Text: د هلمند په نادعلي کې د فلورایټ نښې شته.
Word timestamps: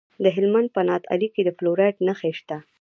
د 0.23 0.25
هلمند 0.35 0.67
په 0.75 0.81
نادعلي 0.89 1.27
کې 1.35 1.41
د 1.43 1.49
فلورایټ 1.57 1.95
نښې 2.07 2.31
شته. 2.39 2.57